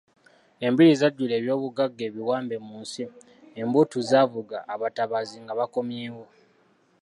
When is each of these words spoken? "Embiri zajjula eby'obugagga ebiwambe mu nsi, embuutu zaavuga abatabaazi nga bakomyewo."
"Embiri 0.65 0.93
zajjula 1.01 1.33
eby'obugagga 1.37 2.03
ebiwambe 2.09 2.55
mu 2.65 2.75
nsi, 2.83 3.03
embuutu 3.61 3.97
zaavuga 4.09 4.57
abatabaazi 4.73 5.37
nga 5.43 5.53
bakomyewo." 5.59 6.23